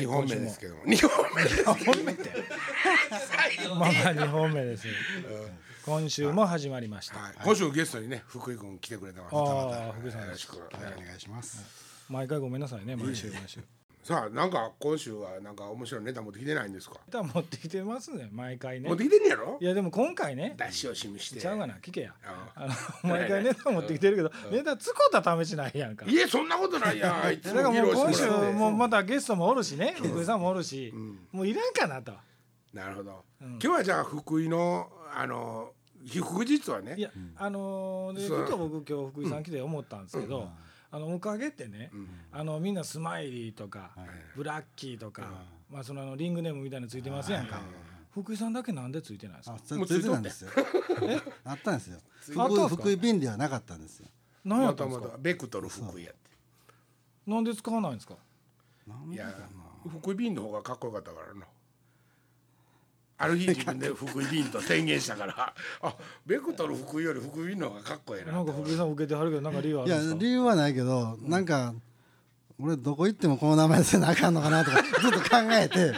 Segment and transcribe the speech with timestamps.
[0.00, 0.82] 2本目ですけども。
[0.84, 1.64] 2本目です。
[1.64, 2.12] 本目。
[2.12, 2.30] って
[3.68, 4.86] まあまあ2本目です、
[5.84, 9.34] 今週も始まりました、はい、今週ゲストにね福井君来てくれてます。
[9.34, 11.64] ああ福井さんよろしくお願いします。
[12.08, 13.60] 毎回ごめんなさいね毎週毎週
[14.02, 16.96] さあなんか今週はなんか面白いネタ持ってきてないんですか？
[17.08, 18.88] 歌持ってきてますね毎回ね。
[18.88, 19.58] 持ってきてんねやろ？
[19.60, 21.40] いやでも今回ね出し惜しみして。
[21.40, 22.14] ちゃうがな聞けや。
[22.24, 22.66] ああ。
[23.06, 26.06] の毎回ネタ持ってきてるけどネタ使うた試しないやんか。
[26.06, 27.32] いえそんなことないやん。
[27.34, 30.94] いつだからももう今週もまたゲストもおるしね福井さんもおるし
[31.30, 32.12] もういらんかなと。
[32.72, 35.72] なるほど、今日はじゃあ福井のあの
[36.06, 36.94] 福井実はね。
[36.96, 40.48] いやあのふと僕今日福井さん来て思ったんですけど
[40.92, 41.90] あのおかげってね
[42.32, 43.92] あのみんなスマイリーとか
[44.36, 47.60] ブラッキーとかまあそのあのリングネームみたいなのついてますやんか。
[48.12, 49.58] 福井さんだけなんでついてないんですか？
[49.64, 50.44] ついてたんです。
[50.44, 50.50] よ。
[51.44, 52.00] あったんですよ。
[52.20, 54.08] 福井福井便ではなかったんですよ。
[54.44, 55.06] 何やまったんですか？
[55.06, 56.14] たまたベクトル福井やっ
[57.26, 58.14] なんで使わないんですか？
[58.14, 59.32] ていや
[59.88, 61.46] 福井便の方がかっこよかったからな
[63.22, 68.32] ある日自分で福井便と宣言したからあベクトル福井より福井便の方がかっこええな。
[68.32, 70.20] なんか福井さん受けてはるけどなんか理由あいやるんですか？
[70.24, 71.74] 理由はないけど、なんか
[72.58, 75.92] 俺どこ行ってもこの名前せなあかんのかなとか ずっと考えて。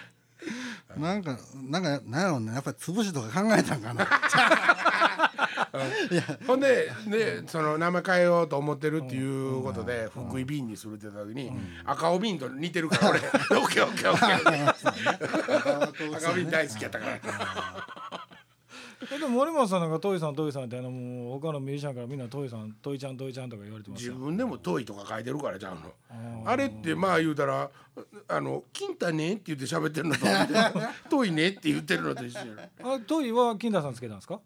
[0.96, 1.38] なんか
[1.70, 2.52] なんかなんやろうね。
[2.52, 4.06] やっぱり潰しとか考えたんかな
[6.46, 11.50] ほんででその名前変えようと思ってるっていうことで福井便にするって言った時に
[11.84, 13.18] 赤尾便と似てるから俺。
[13.20, 16.16] オッケーオッケーオッケー。
[16.16, 17.20] 赤尾便大好きやったから。
[19.12, 25.92] えでも森本さんなんかトイさんトイさんってあのもう他のミュージシャンからみんなトイさんトイちゃんトイちゃんとか言われてますよ自分でも遠いとか書いてるからちゃうの
[26.48, 27.68] あれってまあ言うたら
[28.28, 30.20] 「あの金太ね」って言って喋ってるのと
[31.10, 34.40] 遠いねって言ってるのと一緒やあトイは金田さんつけたんですか？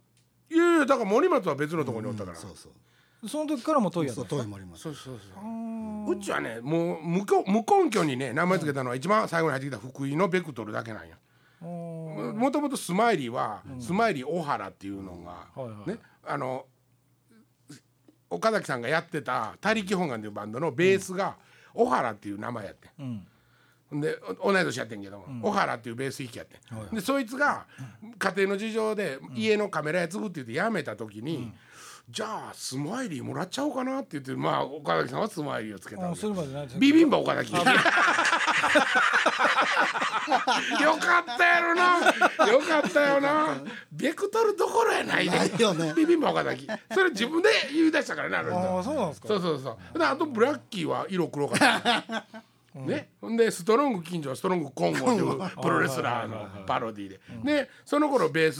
[0.51, 3.29] いやいやだから森松は別のところにおったから、そうそう。
[3.29, 4.95] その時からもトイやったそうそうそう
[5.35, 6.13] そう。
[6.13, 11.17] うちはねもう無根無根拠にね名前つけたのは一番最後に入ってきた福井のベクトルだけなんや。
[11.61, 15.91] もともとスマイリーは、スマイリー小原っていうのが、はいはい。
[15.91, 16.67] ねあの
[18.29, 21.37] 岡崎さんがやってた「他力本願」っていうバンドのベースが
[21.73, 22.91] 小原っていう名前やってん。
[22.99, 23.27] うん
[23.93, 26.57] でお同い年やってんけども、小原っていうベース弾きやって
[26.93, 27.67] ん、でそいつが
[28.19, 31.53] 家庭の事情で家のカメラ屋継ぐって言って辞めた時に、
[32.09, 36.09] じゃあスマイリーもらっちゃおうかなって言ってまあ岡崎さんはスマイリーをつけた
[36.79, 37.53] ビビンバ岡崎
[40.83, 41.99] よかったやろな。
[42.49, 43.59] よかったよな。
[43.93, 45.39] ベクトルどころやないで。
[45.39, 45.51] ね。
[45.97, 46.69] ビビンバ岡崎。
[46.93, 49.29] それ自分で言い出したからねあそうなんですか。
[49.29, 49.99] そうそうそう。
[49.99, 52.25] であとブラッキーは色黒かった
[52.85, 58.53] ね、ほんでストロング近所はストロングコンゴっていう プロレスラーのパロディで、でその頃ベー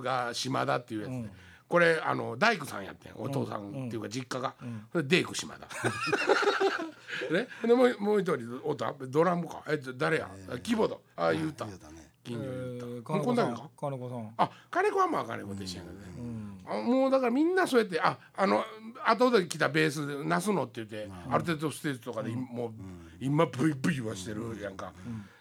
[0.00, 1.30] スが島田っていうやつで、
[1.68, 3.12] これあの大工さんやってん。
[3.16, 4.54] お父さんっていうか実家が、
[4.92, 5.66] それデイク島田。
[7.32, 8.92] ね、でもうもう一人おった？
[9.08, 9.62] ドラムか？
[9.68, 10.28] え誰や、
[10.62, 10.76] キー。
[10.76, 11.00] ボード。
[11.16, 11.64] あ言うた。
[11.64, 13.70] 言うたね近所にえ言うた、ー金子さんこんだけか？
[13.80, 14.34] 金子さん。
[14.36, 18.64] あ金子はまあ金子と一緒やけどね、あもうだからみんなそうやってああの
[19.04, 22.72] 後で来たベースで「ナスの」って言って、ある程度ステージとかで、もう、
[23.20, 24.92] 今ブイブイはしてるやんか、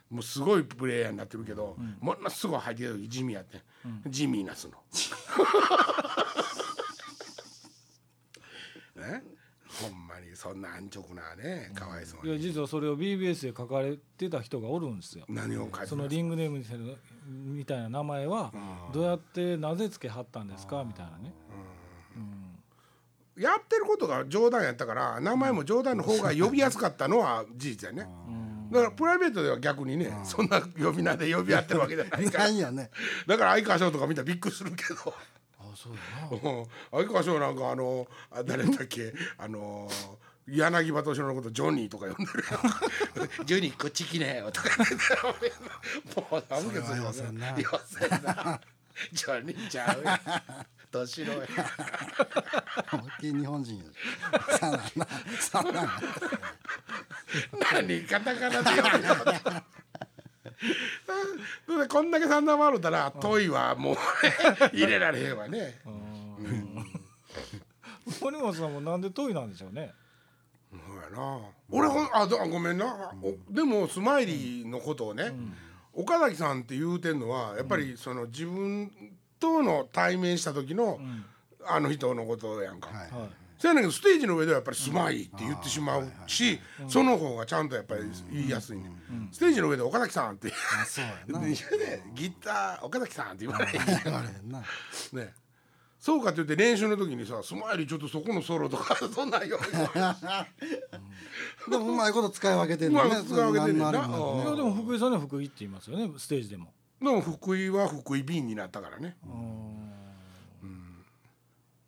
[0.09, 3.61] もうすごいプレイヤーになってるけど、ものすごい入ってる時地味やって、
[4.07, 4.73] ジミーナスの。
[9.01, 9.23] ね
[9.81, 15.25] ほんまにそんな安直なねかわいそうに、いや実はそれを BBS で書かれてた人がおるんですよ。
[15.29, 16.97] 何を書いてそのリングネームにする
[17.27, 18.51] みたいな名前は
[18.93, 20.83] どうやってなぜつけはったんですか？
[20.85, 21.33] みたいなね。
[23.35, 28.07] やってることが冗談やったから名前も冗談の方が呼びやすかったのは事実やね。
[28.71, 32.43] だからプライベートでは逆にね、そんな呼び名で呼び合ってるわけじゃないから。
[32.45, 32.89] ないよね
[33.27, 34.95] だから相川翔とか見たらびっくりするけど。
[35.07, 35.13] あ
[35.75, 36.51] そうだな。
[36.51, 36.65] うん。
[36.91, 39.13] 相川翔なんかあのあ誰だっけ？
[39.37, 39.89] あの
[40.47, 42.43] 柳葉敏郎のことジョニーとか呼んでるよ。
[43.45, 44.69] ジョニーこっち来なよとか。
[46.31, 47.13] もう寒気するよ。
[47.13, 47.51] それは要せんな。
[47.53, 48.61] ね要せんな。
[49.13, 50.09] ジョニーちゃうよ。
[50.91, 51.47] 敏郎や
[52.91, 54.57] 思い日本人や。
[54.59, 55.07] さなな。
[55.39, 56.01] さな。
[57.73, 58.89] 何カタカナで呼
[61.67, 62.11] ぶのでこん。
[62.11, 63.95] だけ散々回るたら遠いはもう
[64.73, 65.37] 入れられへん。
[65.37, 65.79] わね
[68.21, 68.73] 森本さん。
[68.73, 69.01] もなん。
[69.01, 69.51] でトイなん。
[69.51, 69.93] でしょうね
[70.71, 71.39] そうやな
[71.69, 72.09] 俺ほん。
[72.13, 72.77] あどごめん。
[72.77, 75.31] な、おでもスマイリーのことをね、
[75.93, 76.61] 岡崎さん。
[76.61, 77.19] って言うてん。
[77.19, 78.91] のはやっぱりその自分
[79.39, 80.99] との対面した時の、
[81.65, 82.79] あの人のことやん。
[82.79, 83.09] か、はい
[83.67, 88.01] やねんけどステージの上ではやっぱりスマイリーって言ってしまうし、その方がちゃんとやっぱり
[88.31, 90.51] 言いやすいね、ん、ステージの上で岡崎さんって
[90.81, 91.39] あそうやな。
[91.45, 91.55] で
[92.13, 94.51] ギター岡崎さんって言われへん。
[94.51, 94.59] な
[95.13, 95.33] ね。
[95.99, 99.57] そうかって言って練習の時にさスマイリーちょっとそこのソロとかそんなんよ
[101.71, 102.95] でもうまいこと使い分けてね。
[102.95, 103.91] うまいこと使い分けてんねんな。
[103.93, 106.73] でも福井さんには福井って言いますよねステージでも。
[107.01, 109.15] でも福井は福井便になったからね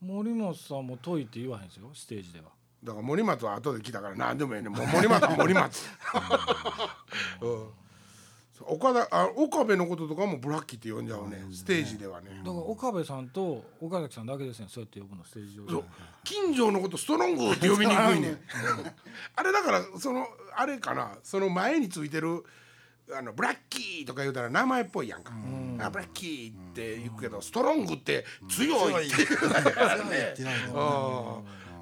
[0.06, 2.46] 森本さんも遠いって言わへんですよステージでは。
[2.84, 4.72] だから森松は後で来たから何でもええねん。
[4.72, 5.90] もう森松は 森松、
[7.42, 7.68] うん。
[8.68, 12.30] 岡田あ岡部のこととかもブラッキーって呼んじゃうねステージではね。
[12.30, 15.88] だから岡部さんと岡崎さんだけですねそうやって呼ぶのステージ上で。
[16.24, 18.40] 近所のことストロングって呼びにくいねん。
[19.36, 22.44] あれだからそのあれかなその前についてる
[23.14, 25.34] あのブラッキーとか言うたら名前っぽいやんか、
[25.80, 30.34] あブラッキーって言うけどストロングって強いっていうだからね。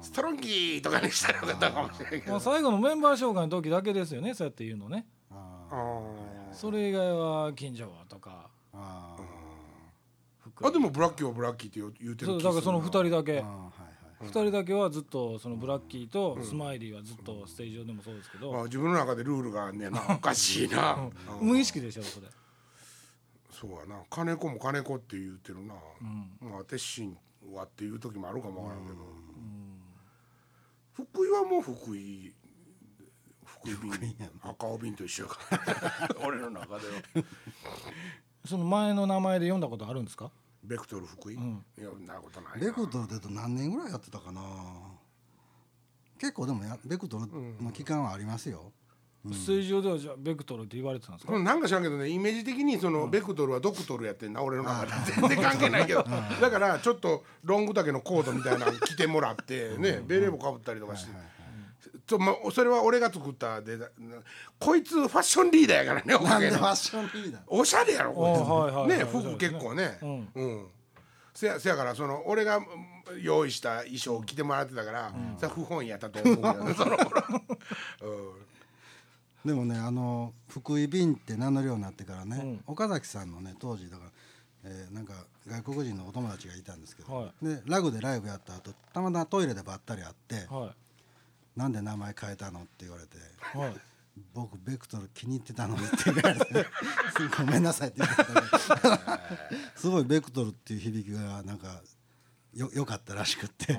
[0.02, 2.32] ストロンギーとかにしたらよかったかもしれんけど。
[2.32, 5.06] まあ、最後のメンバー紹介の時だけですよねそうやって言うのね。
[5.30, 8.50] ああそれ以外は近所はとか。
[8.74, 8.78] ー。
[10.62, 13.42] あでもブラッキーはブラッキーって言う言うてるそうだからその2人だけ
[14.26, 20.02] 2人だけはずっとそのブラッキーとスマイリーはずっとステージ上でもそうですけど、あ自分の中でルールがあんねんな。
[20.10, 21.10] おかしいな、
[21.40, 21.48] うん。
[21.48, 22.28] 無意識でしょそれ。
[23.50, 24.02] そうやな。
[24.10, 25.74] 金子も金子って言うてるな、
[26.40, 27.16] まあ鉄心
[27.52, 28.98] はっていう時もあるかもわからんけど、
[30.92, 32.32] 福井はもう福井。
[33.44, 34.16] 福井便。
[34.42, 36.16] 赤尾便と一緒やから。
[36.26, 37.24] 俺の中では。
[38.44, 40.30] その前の名前で読んだことあるんですか？
[40.64, 42.66] ベクトル福井、いやそんなことないな。
[42.66, 44.42] ベクトルでと何年ぐらいやってたかな。
[46.18, 47.26] 結構でもやベクトル
[47.62, 48.72] の期間はありますよ、
[49.32, 51.44] ステージ上ではじゃあベクトルって言われてたんですか、うん。
[51.44, 54.92] なんか知らんけどねイメージ的にその、ベクトルはドクトルやってんな俺の中で。
[55.20, 56.04] 全然関係ないけど。
[56.40, 61.12] だからちょっとロング丈のコートみたいなの着てもらってねベレー帽かぶったりとかして。
[62.06, 63.88] とまあ、それは俺が作ったデザ
[64.58, 67.42] こいつファッションリーダーやからねおなんかげのでファッションリーダー？
[67.46, 69.98] おしゃれやろこいつ、ね服結構ね。
[70.02, 70.66] うん、
[71.34, 72.64] せやせやからその俺がうん
[73.22, 77.22] 用意した衣装を着てもらってたから、それは不本意やったと思うけどね その頃、
[79.44, 79.48] うん。
[79.48, 84.10] でもねあの福井便って名乗るようになってからね、岡崎さんのね当時だから、
[84.64, 85.12] えーなんか
[85.46, 90.74] 外国人のお友達がいたんですけど、はでラグでライブやった後たまたまトイレでばったり会っては
[91.56, 93.76] 「なんで名前変えたの?」って言われていはい
[94.32, 96.66] 「僕ベクトル気に入ってたのに」って言われて
[97.36, 98.40] 「ごめんなさい」って言ってたけど
[99.76, 101.82] すごいベクトルっていう響きがなんか
[102.54, 103.74] よ良かったらしくって。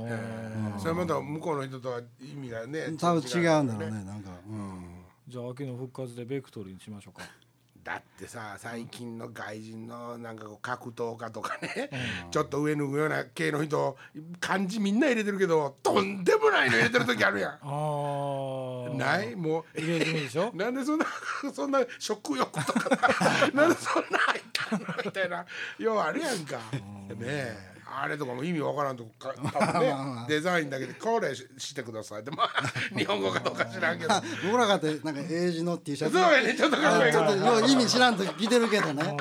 [0.78, 7.24] それまた向こうの人とは意味がね多分違うんだろうねねなんか、うん、じゃあ秋の復活でベクトルにしましょうか
[7.86, 11.92] だってさ最近の外人のなんかこう格闘家とかね、
[12.32, 13.96] ちょっと上脱ぐような系の人
[14.40, 18.98] 漢字みんな入れてるけどとんでもないの入れてる時あるやん。
[18.98, 19.36] ない？
[19.36, 19.80] もう。
[19.80, 20.52] 入れ墨でしょ？
[20.58, 21.06] なんでそんな
[21.54, 22.90] そんな食欲とか
[23.54, 24.86] なんでそんな入ったの？
[25.06, 25.46] みたいな
[25.78, 26.58] ようあるやんか。
[26.58, 32.50] ねえあれとかも意味わからんとこか 多分ねデザインだけでこれししてくださいってまあ
[32.98, 34.14] 日本語かどうか知らんけど。
[34.46, 39.18] 僕らかってなんか英字の T シャツそうやねちょっとかっこいいちょっと よう意味知らんと着てるけどね。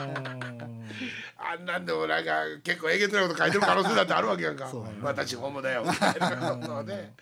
[1.39, 1.65] あん。
[1.65, 4.69] なんでもなんか結構えげつないこと書いてる可能性だってあるわけやんか。
[5.03, 5.85] 私ホモだよ。
[5.85, 7.13] みたいなことで。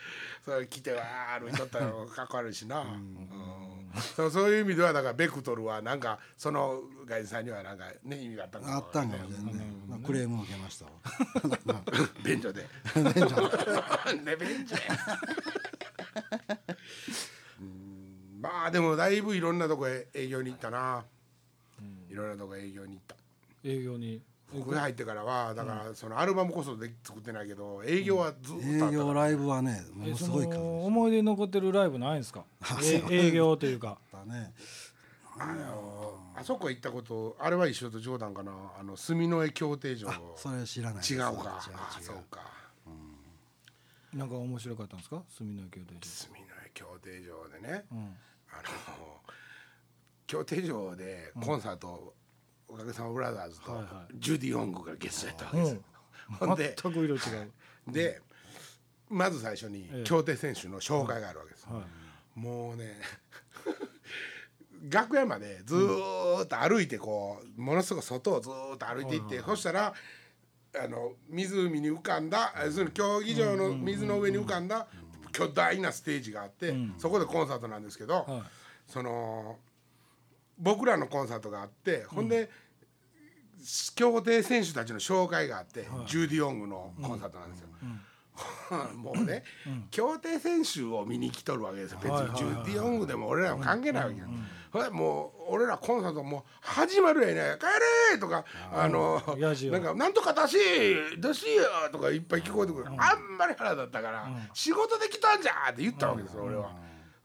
[0.44, 3.71] それ着てわー歩いとったらかっこ悪いしな、うん
[4.16, 10.92] そうそういう意味ではだからベクトルはなんかその外人さんにはなんかね意味があったんあったんかもしれないね、まあ、クレームを受けましたわ。
[12.24, 12.62] 便所で。
[13.02, 14.82] ね便所や
[17.60, 18.40] うん。
[18.40, 21.04] まあでもだいぶいろんなとこへ営業に行ったな、
[22.08, 23.16] いろんなとこへ営業に行った。
[23.64, 32.44] 営業にここへ入ってからはだからそのアルバムこそで作ってないけど営業はずっとあった営業ライブはねものすごい思い出に残ってるライブないんですか？
[32.82, 33.98] え営業というか。
[34.12, 34.52] だね。
[35.38, 38.52] あのあそこ行ったことあれは一緒と冗談かな。
[38.78, 41.04] あの住之江競艇場それ知らない。
[41.04, 41.24] 違うか。
[41.24, 41.32] 違う。
[41.74, 42.40] あ違そううか
[44.12, 45.22] なんか面白かったんですか？
[45.30, 48.16] 住之江京都住之江競艇場でね、ん。
[48.52, 48.62] あの
[50.26, 52.14] 競艇場でコンサート、
[52.72, 55.74] おかげさまブラザーズとはいはジュディ・オングがゲストやったわけです。
[55.74, 55.80] よ、
[56.40, 57.20] ほんで全く色違う。
[57.92, 58.20] で
[59.10, 60.04] まず最初にええ。
[60.04, 61.82] 競艇選手の紹介があるわけです、はい
[62.34, 62.98] もうね
[64.88, 69.94] 楽屋までずーっと歩いてこうものすごい外をずーっと歩いていって、そしたら
[70.74, 74.88] あの湖に浮かんだ要するに競技場の水の上に浮かんだ
[75.30, 78.42] 巨大なステージがあって、そこでコンサートなんですけど、はい。
[78.86, 79.58] その
[80.58, 82.50] 僕らのコンサートがあってほんで、
[83.94, 87.68] 競艇選手たちの紹介があって、ジュディ・オングのコンサートなんですよ。
[88.96, 89.44] もうね、
[89.90, 94.26] 競艇選手を見に来とるわけですよ別はいはいはいにジュディ・オングでも俺らも関係ないわけよ、
[94.72, 97.66] ほらもう俺らコンサートもう始まるやね「帰
[98.14, 99.22] れ!」とかあの
[99.70, 100.58] なんか「なんとか出し
[101.18, 106.70] 出しよ!」とかいっぱい聞こえてくる、あんまり腹だったから、仕事で来たんじゃ!」って言ったわけですよ、俺は。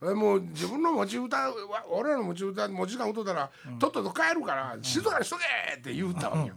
[0.00, 1.52] えもう自分の持ち歌は
[1.90, 6.54] 俺らの持ち歌持ち時間歌ったら、とっとと帰るから静かにしとけって言ったわけよ。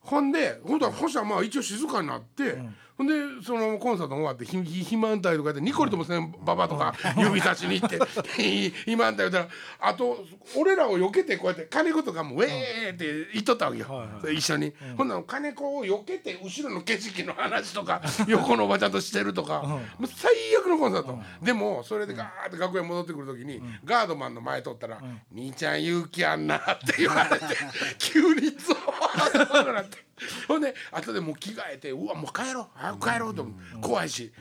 [0.00, 2.58] ほんでほんとそしたらまあ一応静かになって、
[2.96, 7.98] ほんでそのコンサート終わって肥満体とかでニコリともせんババとか指差しに行って
[8.40, 9.48] ひ肥満体言ったら
[9.80, 10.24] あと
[10.56, 25.00] 俺らを避けてこうやって金子とかも「ウェー!」って言っとったわけよ、はいはい一緒に、ほんなら金子を避けて後ろの景色の話とか 横のおばちゃんとしてるとか、もう最悪のコンサート、でもそれでガーって楽屋戻ってくる時に、ガードマンの前通ったら
[25.32, 27.46] 「兄ちゃん勇気あんな」って言われて
[27.98, 30.04] 急にゾーッとなって。
[30.48, 34.32] ほんで後でもう着替えてうわもう帰ろう早く帰ろうと思う、怖いし、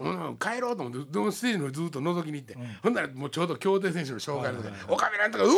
[0.00, 0.36] うん。
[0.38, 5.50] 帰ろうと思ってステージの上ずっと覗きに行って、ほんならもうちょうど競艇選手の紹介の時「おかみなんとかうえ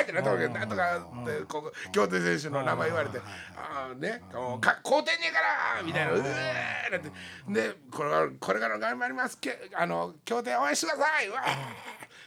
[0.00, 3.18] ー!」ってなったわけなんとかってここ競艇選手の名前言われて
[3.56, 5.40] 「ああねこうか買うてんねえか
[5.76, 7.10] ら」みたいな「うえー!」なんて。
[7.48, 11.28] でこれこれから頑張りますけあの競艇応援してください。
[11.28, 11.44] うわー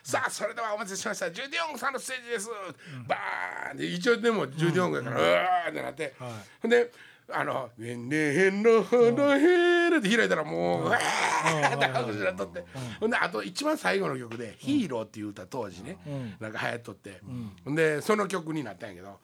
[0.08, 1.30] さあそれではお待ちしました。
[1.30, 2.50] ジュディ・オングさんのステージです、
[3.10, 6.14] バーンで一応でもジュディ・オングやから、うわーってなって、
[6.62, 6.94] ほんで
[7.30, 12.64] あの「ねんねんのほどへる」って開いたらもう、うわーって拍手がとって、
[13.02, 15.98] ほんであと一番最後の曲で「ヒーロー」っていう歌当時ね、
[16.40, 17.22] なんか流行っとって、
[17.66, 19.20] ほんでその曲になったんやけど。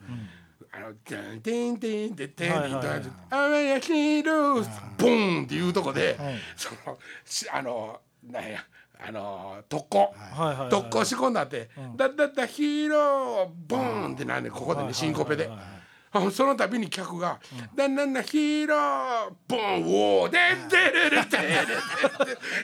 [0.70, 3.00] あの「テンテンテンテンテン」って言ったら
[3.30, 4.62] 「あわやヒーロー」
[4.98, 6.18] ボーンっていうとこで、
[6.56, 8.66] そのしあのなんや
[9.06, 15.48] あの特攻、はいはいはい特攻仕込んだって「だだだヒーローボーン」ってなんでここでねシンコペで。
[15.50, 15.83] あ
[16.32, 17.38] その度に客が
[17.74, 19.30] 「だんだんだヒーロー!
[19.48, 21.22] ボンウォーでんでれれれれれ」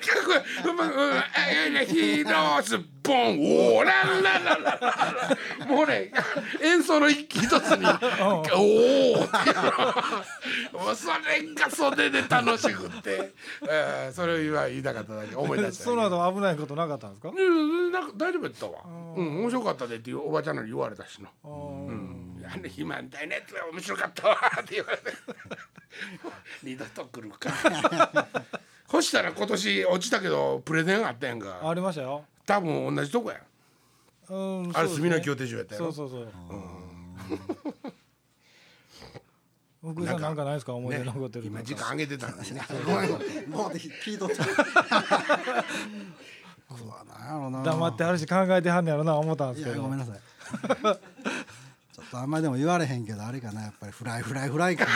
[0.00, 1.22] 客が「うんうん
[1.82, 4.78] えヒーロースボンウォーランランランラ
[5.64, 6.12] ン」もうね
[6.62, 7.86] 演奏の一一つに
[8.22, 9.70] 「おお」っていうの
[11.26, 13.32] れが袖で楽しくって、
[13.68, 17.30] えーそれを言わ言いたかっただけ思い出したその後危ないことなかったんですか
[18.16, 18.72] 大丈夫やったわ
[19.16, 22.19] うん面白かったでっていうおばちゃんのに言われたしなうん
[22.52, 25.04] あの肥満体のやつは面白かったわって言われて。
[26.62, 27.50] 二度と来るか。
[28.90, 31.60] そしたら今年落ちたけどプレゼンあったやんか。
[31.62, 32.24] ありましたよ。
[32.46, 33.40] 多分同じとこや。
[34.30, 35.92] うんあれ墨の協定所やったやろ？
[35.92, 36.26] そうそうそ
[39.88, 39.92] う。
[39.92, 40.74] 福井さんなんかないですか？
[40.74, 43.08] 思い出ね残ってる今時間上げてたんですねごめ
[43.46, 44.44] もうで聞いとった。
[44.44, 44.48] う
[46.88, 47.34] わな。
[47.34, 47.62] んやろな。
[47.62, 49.82] 黙ってはるし考えてはんねやろな思ったんでいすけど。
[49.82, 50.20] やごめんなさい。
[52.10, 53.92] とあんまりでも言われへんけどあれかなやっぱり。
[53.92, 54.90] フライフライフライかな。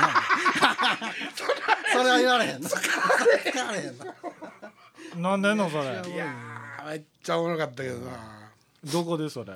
[1.93, 2.69] それは言われへんな。
[2.69, 5.31] 疲れへんな。
[5.31, 5.37] な。
[5.37, 5.85] んでんのそれ？
[5.85, 8.51] いやーめっちゃおもろかったけどな。
[8.93, 9.55] どこでそれ？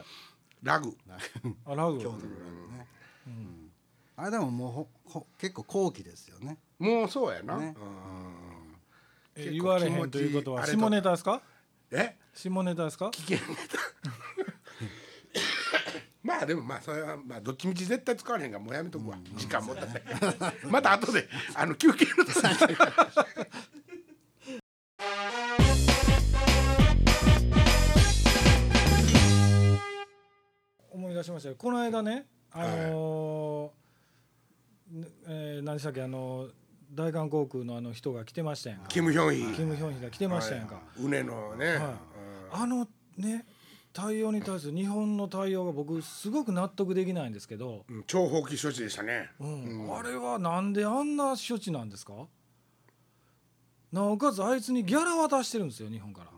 [0.63, 0.97] ラグ。
[1.67, 2.01] あラグ。
[4.17, 6.59] あれでももうほほ結構後期ですよね。
[6.79, 7.75] もうそうやな、ね。
[7.77, 9.45] うん。
[9.45, 11.41] え言われへんということは下ネタですか？
[11.91, 12.17] え？
[12.35, 13.11] 下ネタですか？
[13.13, 13.79] 危険ネタ
[16.29, 20.03] まあでもまあそれはまあどっちみち絶対使われへんからもうやめとくわ、時間もったいない
[20.71, 22.77] また後であの休憩の時に。
[30.91, 31.55] 思い出しましたよ。
[31.57, 36.51] この間ねあのーねえー何でしたっけあのー
[36.93, 38.89] 大韓航空のあの人が来てましたやんか。
[38.89, 39.57] キム・ヒョンヒ。
[39.57, 41.81] キム・ヒョンヒが来てましたやんか、うねのね、はい。
[42.51, 43.45] あのね
[44.01, 49.31] 対応に対する日本の対応が僕すごく納得できないんですけど、うん超法規処置でしたね。
[49.41, 49.97] うん。
[49.97, 52.13] あれはなんであんな処置なんですか？
[53.93, 56.31] なおかつあいつにギャラ渡してるんですよ日本から。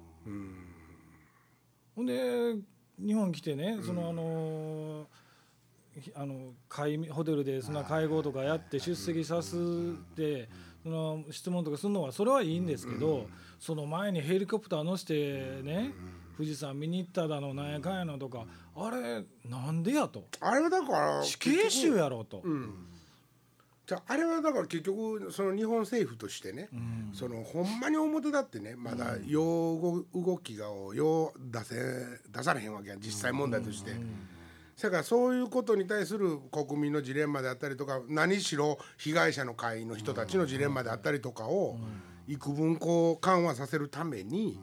[1.96, 2.54] ほんで
[2.98, 5.06] 日本来てねそのあの
[6.00, 9.56] ひあの会ホテルでそんな会合とかやって出席させ
[10.16, 10.48] て
[10.82, 13.26] その質問とかするのはそれはいいんですけど
[13.58, 15.92] その前にヘリコプター乗せてね
[16.40, 17.70] 富士山見に行っただのなん。
[17.72, 20.24] やかんやのとかあれなんでやと。
[20.40, 22.42] あれはだから死刑囚やろと。
[23.86, 26.70] じゃああれはだから結局その日本政府としてね、
[27.12, 31.74] そのほんまに表だってねまだよう動動きがよう出せ
[32.30, 33.92] 出されへんわけや実際問題として。
[34.80, 41.76] だからそういうことに対する国民のジレンマであったりとか何しろ被害者の会の人たちのジレンマであったりとかを
[42.26, 44.58] 幾分こう緩和させるために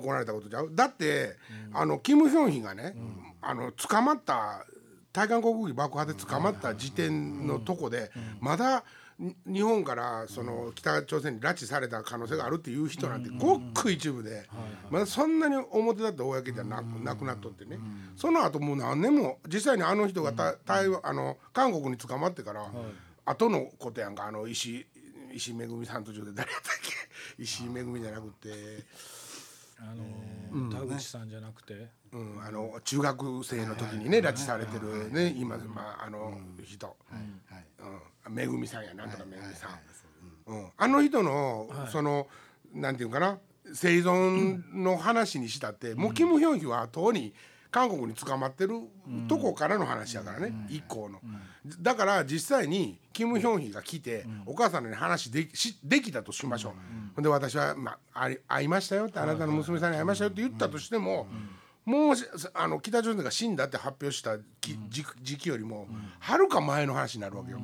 [0.00, 0.74] 行われたことじゃう？
[0.74, 1.36] だって、
[1.72, 2.94] あのキム・ヒョンヒがね、
[3.42, 4.64] あの捕まった
[5.12, 8.84] 対韓航空機爆破で捕まった時点のとこで、まだ
[9.18, 14.48] に日本からその北朝鮮に拉致された可能性があるっていう人なんてごっく一部で
[14.90, 17.78] まだそんなに表だって公じゃななくなっとってね。
[18.16, 22.70] その後もう何年も実際にあの人がた台湾あの韓国に捕まってから
[23.26, 24.86] 後のことやんかあの石
[25.34, 26.74] 石井めぐみさん途中で誰やったっ
[27.36, 27.42] け？
[27.42, 28.48] 石井めぐみじゃなくて。
[29.80, 31.88] あの田口さんじゃなくて。
[32.12, 37.64] うん、あの中学生の時にね拉致されてるね今まああの人、はい
[38.26, 42.26] うん、めぐみさんやなんとかめぐみさん、うん、あの人の、その
[42.74, 43.38] なんていうかな
[43.72, 47.32] 生存の話にしたって、もうキム・ヒョンヒはとうに
[47.70, 48.74] 韓国に捕まってる
[49.28, 51.20] とこからの話やからね、一行の、
[51.80, 56.72] だから実際にキム・ヒョンヒが来て、お母さんに話できしできたとしましょう、
[57.14, 61.26] ほんで私は、まあ、会いましたよってあなたの娘さんに会いましたよって言ったとしても、
[61.84, 62.24] もうし
[62.54, 67.60] あの北朝鮮が死んだって発表したき時時期よりもはるか前の話になるわけよ、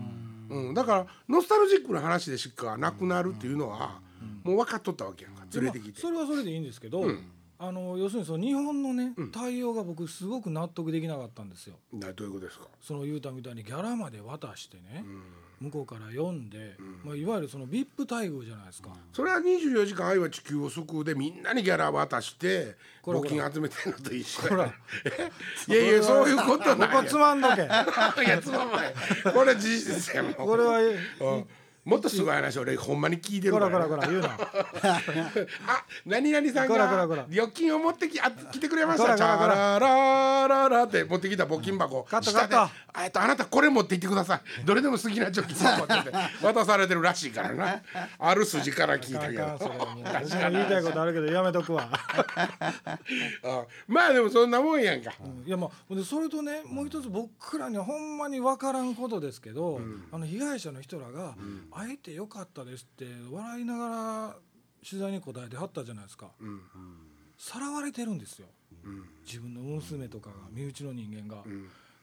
[0.51, 0.75] うん。
[0.75, 4.01] だからノスタルジックな話でしかなくなるっていうのは
[4.43, 6.01] もう分かっとったわけやんか連れてきて。
[6.01, 7.05] それはそれでいいんですけど、
[7.59, 11.77] あの要するにその日本のね、対応が僕すごく納得できなかったんですよ。
[11.93, 12.67] などういうことですか？
[12.83, 15.05] その言うたみたいにギャラまで渡してね、
[15.61, 18.91] 向こうから読んで、まあ、いわゆるその VIP 待遇じゃないですか。
[19.13, 24.73] それは24時間愛は地球を救うでみんなにギャラ渡して募金集めてるのと一緒ほらや
[25.69, 27.63] いやいやそういうことここつまんどけ。
[27.65, 28.95] いやつまんない。
[29.33, 30.35] これ事実やもん。
[30.35, 31.47] これはうん
[31.87, 33.79] もっとすごい話俺ほんまに聞いてるこから。
[33.79, 34.31] ら、こらこら言うな。
[35.69, 37.23] あ何々さんこらこらがこら。
[37.31, 39.17] 預金を持ってきあ来てくれました。
[39.17, 39.49] チこらこら。
[39.49, 42.03] こャララララって持ってきた募金箱。
[42.03, 42.73] カット下でカット。
[42.93, 44.65] あえっとあなたこれ持って行ってください。
[44.65, 46.13] どれでも好きな貯金箱って
[46.43, 47.81] 渡されてるらしいからな。
[48.19, 49.45] ある筋から聞いたけど。
[49.45, 51.89] あかんそれもう僕も言いたいことあるけどやめとくわ。
[51.89, 55.13] あ まあでもそんなもんやんか。
[55.45, 61.35] いやまあでそれとねもう一つ僕らにはほんまに分からんことですけど、あの被害者の人らが
[61.77, 64.37] 「会えてよかったです」って笑いながら
[64.89, 66.31] 取材に答えてはったじゃないですか。
[67.37, 68.49] さらわれてるんですよ、
[69.27, 71.45] 自分の娘とかが身内の人間が。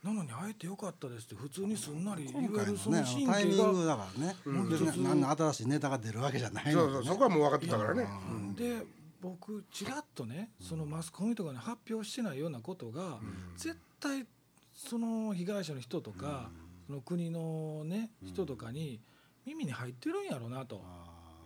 [0.04, 4.36] なのに会えてよかったですって普通にすんなり言今回のえるそのねあのタイミングだからね。
[4.70, 8.06] 別に何の新しいネタが出るわけじゃないそこはもう分かってたからね。
[8.58, 8.86] で
[9.22, 13.20] 僕ちらっとねそのマスコミとかに発表してないようなことが、
[13.56, 14.28] 絶対
[14.76, 16.50] その被害者の人とか、
[16.86, 19.00] その国のね人とかに
[19.46, 20.82] 耳に入ってるんやろうなと。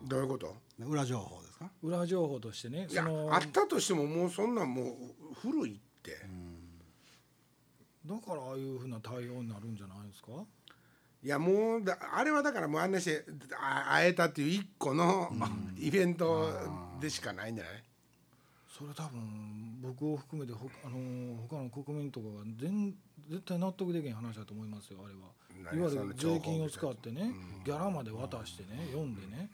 [0.04, 0.56] どういうこと？
[0.80, 1.72] 裏情報ですか？
[1.82, 4.96] 裏情報としてねいやそのあったとしてももうそんなんもう
[5.42, 6.12] 古いって。
[8.06, 10.32] だからああいうふうな対応になるんじゃないですか？
[11.24, 13.26] いやもうだあれはだからもうあんなして
[13.60, 15.30] あ会えたっていう一個の
[15.78, 16.48] イベント
[17.02, 17.84] でしかないんじゃない？
[18.78, 22.94] それ多分僕を含めてほあの他の国民とかが全
[23.30, 25.20] 絶対納得できん話だと思いますよあれは。
[25.72, 27.32] 何いわゆる税金を使ってね、
[27.66, 29.50] ギャラまで渡してね読んでね、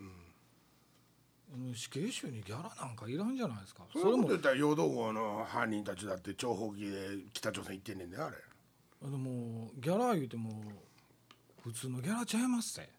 [1.55, 1.75] うん。
[1.75, 3.83] 死刑囚にギャラなんかいらんじゃないですか。
[3.91, 6.97] そそれも言ったら陽道号の犯人たちだって諜報機で
[7.33, 8.35] 北朝鮮行ってんねんであれ。
[9.05, 10.63] あのもうギャラ言うても
[11.63, 12.89] 普通のギャラちゃいますって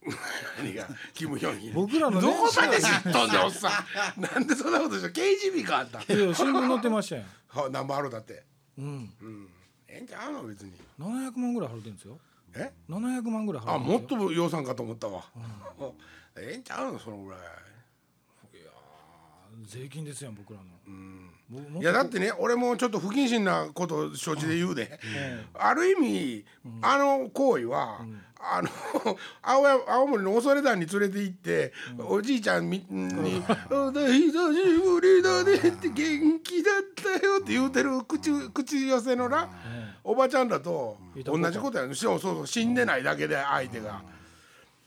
[0.58, 0.88] 何が？
[1.14, 1.70] キム・ヒョンヒ。
[1.70, 3.68] 僕らのどこまで知っとんねんおっさ
[4.16, 4.20] ん。
[4.20, 5.98] なんでそんなことして KGB かあんた。
[6.00, 8.44] いや新聞載ってましたやん は何もあるだって。
[8.78, 9.12] うん。
[9.20, 9.48] うん
[9.88, 10.44] ええんちゃうの？
[10.44, 10.72] 別に。
[11.00, 12.18] 700万ぐらい払ってるんですよ。
[12.54, 14.44] え？700万ぐらい払あもっってるんですよ。
[14.44, 15.24] と予算かと思ったわ、
[16.36, 16.98] ええんちゃうの？
[16.98, 17.40] そのぐらい
[19.66, 20.66] 税金ですやん僕らの、
[21.48, 21.82] 僕もっと。
[21.82, 26.44] いやだってね俺もちょっと不謹慎なことを承知で言うで、えある意味、
[26.82, 28.00] あの行為は、
[28.40, 28.68] あの
[29.42, 34.12] 青や青森の恐山に連れて行って、おじいちゃんみに「お久
[34.54, 39.48] しぶりだね」って「元気だったよ」って言うてる口口寄せのな、
[40.04, 44.02] おばちゃんらと同じことやねしかもそうそう死んでないだけで相手が。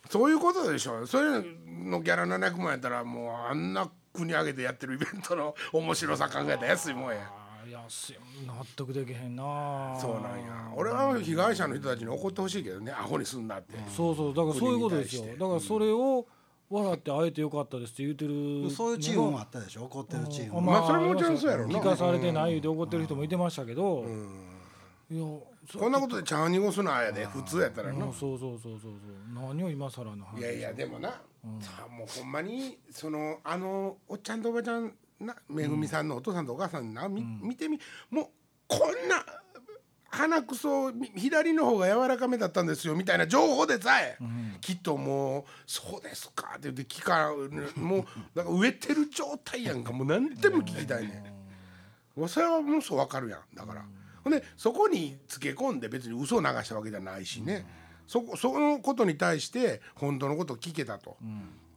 [0.09, 1.07] そういうことでしょ。
[1.07, 7.31] それのギャラ700万やったらもうあんな国挙げてやってるイベントの 面白さ考えたら安いもんや。
[7.71, 8.15] 安い。
[8.45, 10.71] 納得できへんなそうなんや。
[10.75, 12.91] 俺は被害者の人たちに怒ってほしいけどね。
[12.91, 14.33] アホにすんなって、そうそう。
[14.33, 15.25] だからそういうことですよ。
[15.37, 16.25] だからそれを
[16.69, 19.83] 笑って会えてよかったですって言ってるそういうチームもあったでしょ？
[19.85, 20.53] 怒ってるチーム。
[20.53, 21.79] もまあそれもちろんそうやろな。
[21.79, 24.05] 聞かされてないで怒ってる人もいてましたけど、
[25.09, 28.93] いやそこんなことで茶を濁すのはやで普通やったらな、うんそうそうそうそうそう。
[29.33, 30.39] 何を今更の話。
[30.39, 38.25] いやいやでもな、さあもうほんまにそのあのおっちゃんとおばちゃんなめぐみさんのお父さんとお母さんな、み見てみもう
[38.67, 39.23] こんな
[40.09, 44.17] 鼻くそみ左の方が柔らかめだったんですよみたいな情報でさえ、
[44.59, 47.31] きっともう「そうですか」って言って聞か
[47.75, 51.23] もうなんか植えてる状態やんかもう何でも聞きたいね
[52.17, 52.27] ん。
[52.27, 53.85] それはもうそうわかるやんだから。
[54.23, 57.65] ほんでそこにつけ込んで別に嘘を流したわけじゃないしね、
[58.07, 61.17] そこそのことに対して本当のことを聞けたと。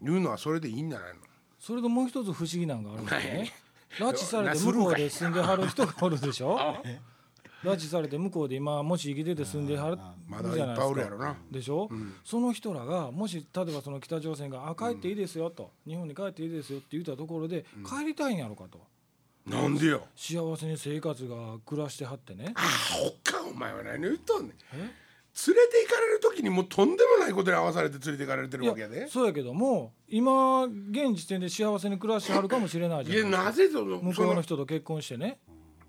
[0.02, 1.20] いうのはそれでいいんじゃないの？
[1.59, 3.52] それともう一つ不思議なのがあるんですよね
[3.98, 6.59] 拉致されて向こうで住んではる人がおるでしょ？
[7.64, 9.96] 拉致されて向こうで今もし生きてて住んではる
[10.54, 11.37] じゃないぱいおですかるやろな。
[11.50, 11.88] でしょ、
[12.22, 18.78] その人らがもし例えばその北朝鮮が「あ帰っていいですよ」と「日本に帰っていいですよ」って言ったところで帰りたいんやろかと
[19.46, 22.54] なんでよ幸せに生活が暮らしてはってね。
[22.57, 22.61] あ
[22.94, 24.50] ほっかお前は何言っとんねん。
[24.74, 24.78] え？
[25.46, 29.00] 連れて行かれる時にもうとんでもないことに合わされて連れて行かれてるいわけやで。
[29.00, 33.44] やそうやけども今現時点で幸せに暮らしてはるかもしれないいやじゃない。
[33.46, 35.40] なぜその向こうの人と結婚してね。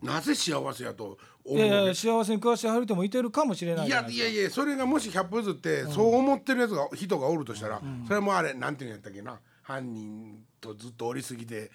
[0.02, 9.40] なぜ幸せやと思いうやいのや幸せに暮らしてはる人もいてるかもしれないいじゃなやいやいやそれがもし100歩譲ってそう思ってるやつが人がおるとしたら、それはもうあれなんていうんやったっけな。
[9.62, 11.72] 犯人とずっとおりすぎて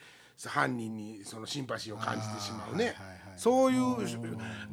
[0.49, 2.87] 犯人にそのシンパシーを感じてしまうね。
[2.87, 3.97] はいはいはいそういう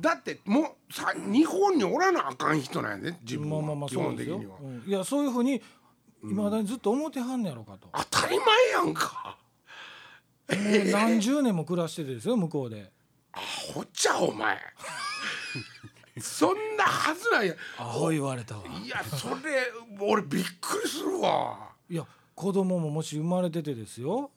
[0.02, 4.58] だってもうさ日本におらなあかん人なんやで自分まあまあまあは基本的には。
[4.62, 4.84] うん。
[4.86, 5.62] いやそういうふうに
[6.24, 9.38] いまだにずっと思ってはんねやろかと、当たり前やんか。
[10.50, 12.92] もう 何十年も暮らしててですよ向こうで。
[13.74, 14.60] ほっちゃお前。
[16.20, 18.64] そんなはずないやアホ言われたわ。
[18.84, 21.70] いやそれ俺びっくりするわ。
[21.90, 24.32] いや子供ももし生まれててですよ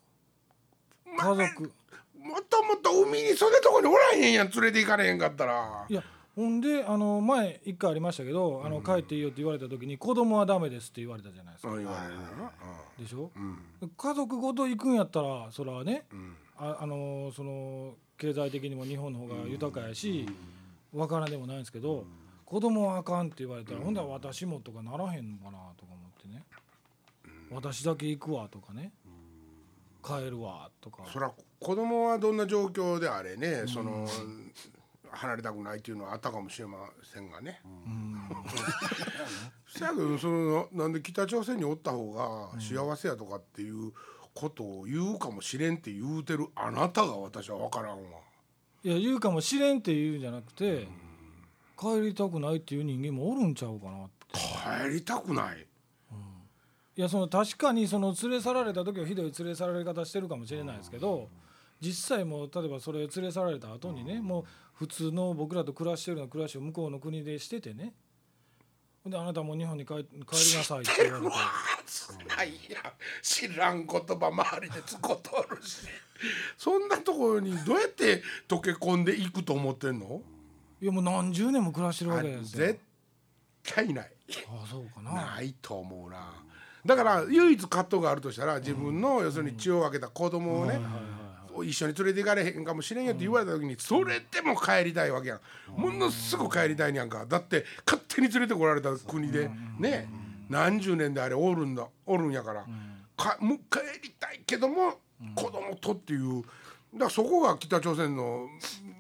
[1.16, 1.72] 家族。
[2.20, 5.86] もともと海にそんなとこにおらへんやん連れて行かれへんかったら。
[5.88, 6.02] いや
[6.36, 11.76] ほんであの前一回ありましたけど「あの帰っていいよ」って言われた時に「子供はダメです」って言われたじゃないですか
[12.98, 13.58] でしょ、うん。
[13.96, 16.06] 家族ごと行くんやったらそれはね、
[16.56, 20.26] ああのその経済的にも日本の方が豊かやし、
[20.94, 22.04] わからんでもないんですけど、
[22.46, 26.44] 子供はあかんって言われたら、ほんだら私もとかならへんのかなとか思ってね、
[27.50, 28.92] 私だけ行くわとかね、
[30.04, 34.06] 帰るわとかそら子供はどんな状況であれね、その
[35.10, 37.60] 離れたくないっていうのはあったかもしれませんがね。
[39.66, 43.92] そやけどそのなんで北朝鮮におった方が幸せやとかっていう
[44.34, 48.20] ことを言うかもしれんって言うてるあなたが私は分からんわ。
[48.82, 50.88] いや言うかもしれんって言うんじゃなくて、
[51.78, 54.38] 帰りたくないっていう人間もおるんちゃうかなって。
[54.88, 55.66] 帰りたくない。
[57.00, 61.30] いやその確かにその連れ去られた時はひどい連れ去られ方してるかもしれないですけど
[61.80, 67.94] 実際もう例えばそれ連れ去られた後にねもう普通の僕らと暮らしてるような暮らしを向こうの国でしててね。
[69.02, 71.32] ほんであなたもう日本に帰帰りなさいって言われて。
[71.86, 75.86] そんなんや知らん言葉周りでつことおるし。
[76.58, 80.20] そんなところにどうやって溶け込んでいくと思ってんの？
[80.82, 82.66] いやもう何十年も暮らしてるわけですよ。
[82.66, 82.80] 絶
[83.62, 84.12] 対ない。
[84.50, 85.14] ああそうかな。
[85.14, 86.44] ないと思うな
[86.84, 90.80] だから唯一葛藤があるとしたら自分の要するに血を分けた子供をね
[91.64, 95.40] 一緒に連れて行かれへんかもしれんよって言われた時にそれでも帰りたいわけやん。
[95.80, 97.26] ものすぐ帰りたいんやんか。
[97.26, 100.08] だって勝手に連れてこられた国でね
[100.48, 102.64] 何十年であれおるんだおるんやから。
[103.16, 104.94] かもう帰りたいけども
[105.34, 106.42] 子供とっていう。
[106.94, 108.48] だからそこが北朝鮮の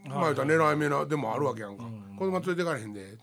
[0.06, 1.84] まあ言うたら狙い目なでもあるわけやんか。
[2.18, 3.16] 子供連れて行かれへんで。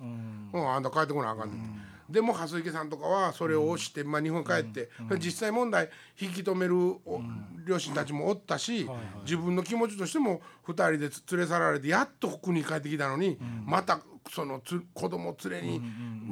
[0.54, 0.70] うん。
[0.74, 1.77] あんた帰ってこなあかんねん
[2.10, 4.90] でも蓮池さんとかはそれを押して、まあ、日本に帰って、
[5.20, 5.90] 実際問題
[6.20, 7.22] 引き止めるお
[7.66, 8.88] 両親たちもおったし、
[9.24, 15.82] 自分の気持ちとしても2人でつ連れ去られてやっと国に帰ってきたのに、またそのつ子供連れに、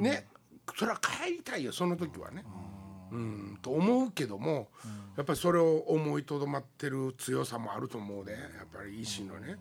[0.02, 0.26] ね
[0.76, 2.44] それは帰りたいよその時はね。
[3.12, 4.68] うん、と思うけども、
[5.16, 9.56] やっぱりそれを思いとどまってる強さもあると思うでやっぱり維新のね。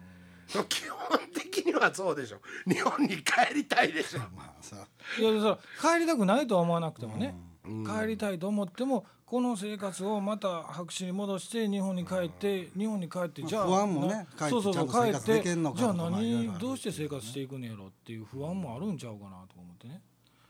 [0.69, 2.39] 基本的にはそうでしょ。
[2.67, 4.19] 日本に帰りたいでしょ。
[4.35, 4.87] まあさ。
[5.19, 5.57] いやそら
[5.95, 20.01] 帰りたくないとは思わなくてもね、帰りたいと思ってもこの生活をまた白紙に戻して日本に帰って日本に帰ってじゃあ不安もねな帰ってそうそうそうちゃんと生活帰ってできんのかじゃあ何どうして生活していくんやろっていう不安もあるんちゃうかなと思ってね。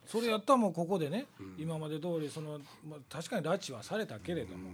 [0.05, 1.25] それやったらもうここでね、
[1.57, 4.69] 今まで通りその、まあ、確かに拉致はされたけれども、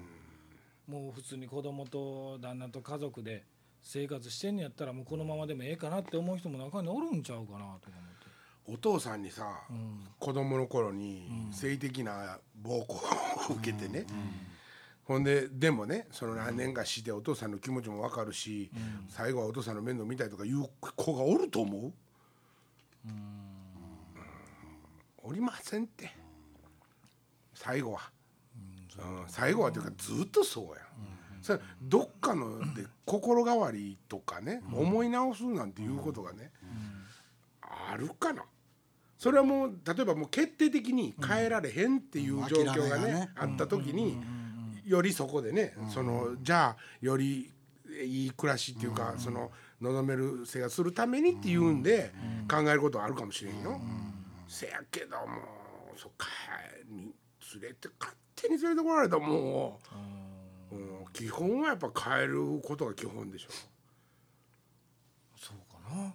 [0.88, 3.44] もう普通に子供と旦那と家族で
[3.82, 7.91] 生活してんのやったらもうこのままでもええかなって思う人も中におるんちゃうかなとか思って。
[8.67, 9.63] お父さんにさ、
[10.20, 12.96] 子供の頃に性的な暴行
[13.50, 14.06] を受けてね、
[15.04, 18.72] ほんででもねその何年かしてお父さんの気持ちも分かるし、
[19.10, 21.94] 最後はお父さんの面倒見たいとかいう子がおると思う、うん。
[25.24, 26.15] おりませんって。
[27.56, 28.12] 最後は、
[28.96, 29.26] うん。
[29.28, 30.82] 最後はというかずっとそうや、
[31.41, 36.51] それどっかので心変わりとかね、思い直すなんていうことがね、
[37.62, 38.43] あるかな。
[39.17, 44.19] それはもう例えばもう決定的に変えられへんっていう状況がね,、あった時に、
[44.86, 47.51] よりそこでね、そのじゃあより
[48.04, 49.51] いい暮らしっていうか、その
[49.82, 52.12] 望める生活するためにっていうんで
[52.49, 53.80] 考えることはあるかもしれんよ。
[54.47, 55.62] せやけども
[55.95, 57.13] そう帰に
[57.54, 59.88] 連れて勝手に連れてこられたらもう、
[60.72, 63.50] うん、基本はやっぱ帰ることが基本でしょ。
[65.38, 66.14] そうかな。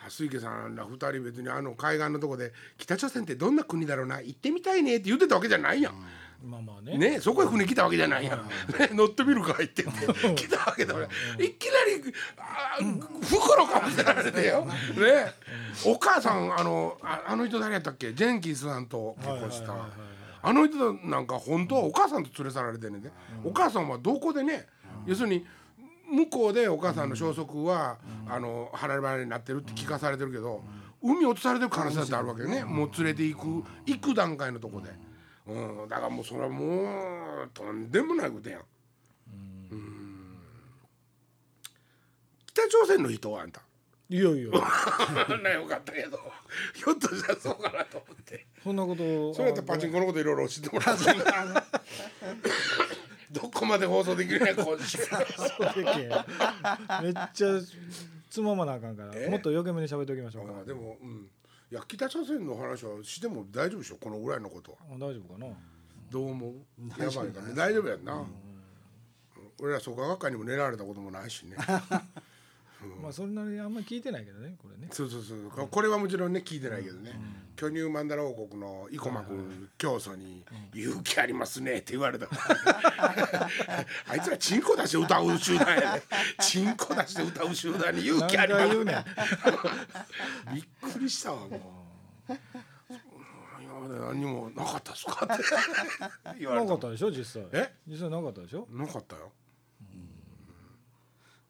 [0.00, 5.94] 蓮池さんら二人別にあの海岸のとこで北朝鮮ってどんな国だろうな行ってみたいねって言ってたわけじへやん、
[6.42, 6.96] まあまあね。
[6.96, 11.06] ねそこへ船来たわけじゃないやん、ね、 乗ってみるか言ってって来たわけだから。
[11.06, 12.78] いきなりあ
[13.26, 14.72] 袋かぶせられてよ、ね、
[15.84, 18.14] お母さんあのああの人誰やったっけ？
[18.14, 19.86] ジェンキンスさんと結婚した
[20.42, 23.10] あの人なんか本当はお母さんと連れ去られてんねんで、
[23.44, 24.66] お母さんはどこでね、
[25.06, 25.46] 要するに
[26.10, 27.98] 向こうでお母さんの消息は、
[28.28, 30.62] あの離れ離れになってるって聞かされてるけど、
[31.02, 34.90] 海落とされてる可能性だってあるわけよね、もう連れて行く行く段階のとこで。
[35.46, 38.60] うん、だからもうそれはもうとんでもないことやん。
[39.72, 40.36] うん。
[42.46, 43.62] 北朝鮮の人はあんた。
[44.10, 44.50] いやいや。
[45.42, 46.18] な よかったけど。
[46.74, 48.46] ひょっとしたらそうかなと思って。
[48.62, 51.04] そんなことそれやったらパチンコのこといろいろ教えてもらって
[53.30, 54.62] どこまで放送できるんやんめ
[57.10, 57.60] っちゃ
[58.28, 59.12] つままなあかんから。
[59.14, 59.28] え？
[59.28, 60.58] もっと余計めに喋っておきましょうか。
[60.60, 61.30] あでもうん。
[61.70, 64.78] いや北朝鮮の話はしても大丈夫でしょこのぐらいのことは。
[64.90, 65.46] あ大丈夫かな？
[66.10, 66.54] どう思う？
[67.00, 68.26] やばいかね大丈夫やんな、
[69.60, 71.56] 俺ら創価学会にも狙われたこともないしね
[73.02, 74.88] まあそれなりにあんまり聞いてないけどねこれね。
[74.92, 75.50] そうそうそう。
[75.50, 77.12] ここれはもちろんね聞いてないけどね、
[77.56, 82.26] 巨乳マンダラ王国の生駒君教祖に「勇気ありますね」って言われた
[84.08, 86.02] あいつらチンコ出して歌う集団やね。
[86.40, 88.92] チンコ出して歌う集団に勇気ありますね。
[88.92, 88.94] ん
[90.54, 91.86] びっくりしたわも
[92.28, 92.32] う。
[93.62, 95.26] 今まで何もなかったっすか？
[95.32, 95.44] って。
[96.38, 97.46] 言われたなかったでしょ実際。
[97.52, 97.74] え？
[97.86, 98.66] 実際なかったでしょ？
[98.70, 99.32] なかったよ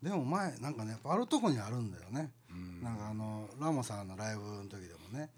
[0.03, 2.31] でも前なんかねあるとこにあるんだよね、
[2.83, 5.31] なんかあのラモさんのライブの時でもね、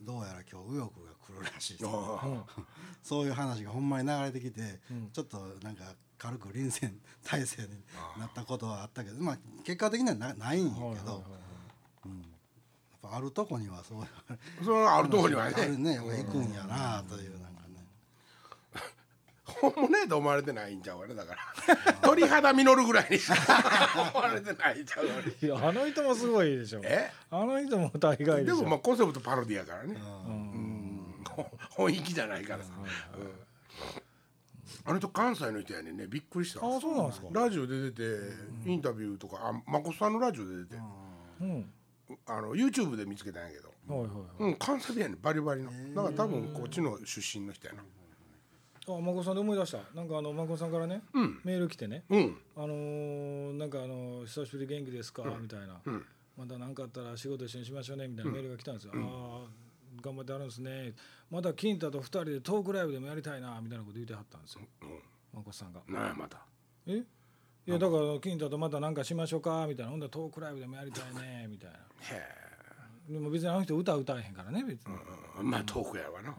[0.00, 1.78] どうやら今日右翼が来るらしい
[3.02, 4.80] そういう話がほんまに流れてきて、
[5.12, 5.84] ちょっとなんか
[6.18, 7.68] 軽く臨戦態勢に
[8.18, 11.44] なったことはあったけどまあ結果的にはなないんやけど、はいはいはい
[13.04, 15.68] やっぱあるとこにはそういうあそれはあるとこにはね。
[15.76, 15.98] ね。
[15.98, 17.40] 行くんやなというなん。
[17.42, 17.53] かね。
[19.70, 21.92] 本物やと思われてないんちゃうかねだから。
[22.02, 23.34] 鳥肌実るぐらいにしか
[24.12, 26.80] 思われてないんちゃうかねいやあの人もすごいでしょ。
[26.84, 27.10] え？
[27.30, 28.56] あの人も大概でしょ。
[28.56, 29.94] でもまあコンセプトパロディやからね。
[29.94, 31.14] うん。
[31.70, 32.70] 本意気じゃないからさ、
[33.18, 33.44] うん。
[34.86, 36.06] あの人関西の人やねんね。
[36.06, 36.60] びっくりした。
[36.60, 37.28] あそうなんですか。
[37.32, 38.02] ラジオで出て
[38.66, 40.76] インタビューとかあまこさんのラジオで出て
[41.40, 41.72] うん。
[42.26, 43.72] あの YouTube で見つけたんやけど。
[43.88, 44.18] はいはいはい。
[44.40, 45.20] うん関西弁やねん。
[45.20, 45.70] バリバリの。
[45.94, 47.82] だから多分こっちの出身の人やな
[48.86, 49.78] あ孫さんで思い出した。
[49.94, 51.40] なんかあの孫さんからね、うん。
[51.44, 52.04] メール来てね。
[52.10, 52.36] うん。
[52.56, 56.04] あのーなんかあの「久しぶり元気ですか?」みたいな、うん。
[56.36, 60.94] また何かあったら仕事一緒にしましょうね」みたいなメールが来たんですよ「ああ頑張ってあるんですね。
[61.30, 64.60] また金太と二人でトークライブでもやりたいな」みたいなこと言ってはったんですよ。
[65.32, 65.82] 孫さんが。
[65.88, 66.44] なんやまた
[66.86, 67.04] 「え？
[67.66, 71.78] いやだから金太とまた何かしましょうか」みたいな「ほんだらトークライブでもやりたいね」みたいな。
[72.02, 72.44] へ
[73.08, 74.94] でも別にあの人歌歌えへんからね別に、
[75.38, 76.34] えまあトークやわな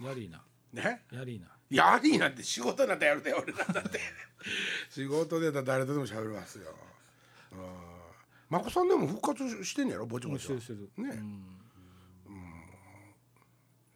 [0.00, 0.42] やりーな。
[0.72, 1.02] ね？
[1.12, 1.48] やりーな。
[1.70, 4.00] やりなんて仕事なんてやるで俺なんだって。
[4.90, 6.74] 仕事でだ誰とでも喋りますよ。
[7.52, 7.58] うん。
[8.48, 10.06] まこさんでも復活してんねやろ？
[10.06, 10.40] ぼちぼちは。
[10.40, 10.90] してるしてる。
[10.96, 11.22] ね、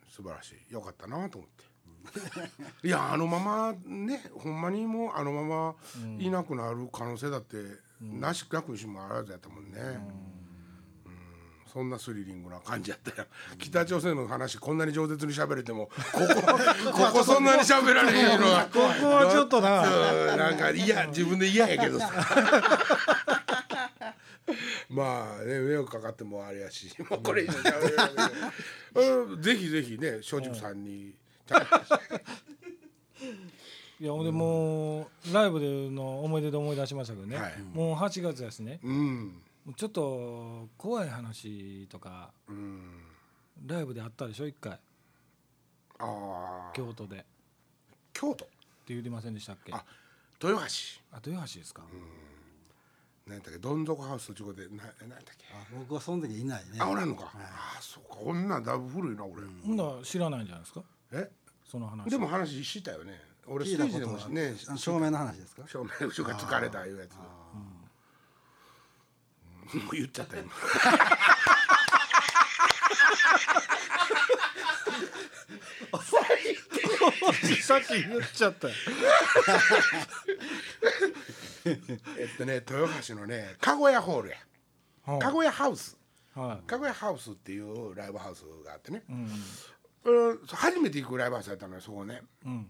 [0.09, 0.73] 素晴らしい。
[0.73, 1.73] よかったなと思って。
[2.83, 5.77] いやあのままねほんまにもうあのまま
[6.19, 7.57] いなくなる可能性だって、
[8.01, 10.32] なしなくにしもあらずやったもんね、うん
[11.73, 13.27] そんなスリリングな感じやったよ
[13.59, 18.67] 北朝鮮の話こんなに饒舌に喋れても ここここそんなに喋られへんのは。
[18.67, 20.33] ここはちょっとな。
[20.33, 22.11] うんなんか嫌自分で嫌やけどさ。
[24.91, 31.15] まあね迷惑かかってもあれやしもうこれ以上喋れないぜひぜひね松竹さんに。
[34.01, 37.55] いやほんでもうライブでの思い出で思い出しましたけどね、はい。
[37.73, 38.81] もう8月ですね。
[38.83, 39.43] うん
[39.77, 42.83] ちょっと怖い話とかうん。
[43.66, 44.46] ライブであったでしょ？
[44.46, 44.72] 一回。
[44.72, 44.79] あ
[46.01, 47.16] あ京都で。
[47.16, 47.25] って
[48.12, 48.46] 京都
[48.88, 49.72] 言ってませんでしたっけ？
[49.72, 49.85] あ
[50.42, 50.66] 豊橋。
[51.12, 51.83] あ豊橋ですか、
[53.27, 53.59] 何やったっけ？
[53.61, 54.64] どん底ハウスとちこで。
[54.64, 55.46] な何やったっけ？
[55.55, 56.79] あ僕はその時いないね。
[56.81, 58.16] あおらんのか、ああそうか。
[58.16, 60.83] こんなんだいぶ古いな俺、ほんなら知らないんじゃないですか？
[61.12, 61.31] え？
[61.70, 62.11] その話。
[62.11, 63.20] でも話したよね。
[63.46, 65.62] 俺聞いステージでたことはもねあの照明の話ですか？
[65.68, 67.12] 正面後ろが疲れたいうやつ。
[67.12, 67.82] うん
[69.75, 70.51] もう言っちゃった今
[77.63, 78.69] さっき言っちゃった。
[78.69, 78.75] よ
[81.65, 84.37] えっとね豊橋のねかごやホールや。
[85.05, 85.97] はあかごやハウス。
[86.35, 86.67] はい。
[86.67, 89.03] かぐやハウスっていうライブハウスがあってね、
[90.05, 90.31] うん。
[90.31, 92.23] うん、初めて行くライブハウスやったのよそこね。
[92.45, 92.67] うん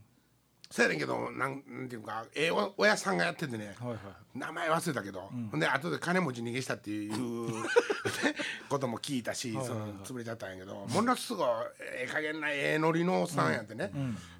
[0.72, 3.98] そうやねんけどなんなんていうかええお親さんがやっててね、はいはい
[4.34, 7.64] 名前忘れたけど、ほんで後で金持ち逃げしたっていうね
[8.70, 11.48] ことも聞いたし、その潰れちゃったんやけど、ものすごい
[11.80, 13.92] ええ加減なええノリのおっさんやってね、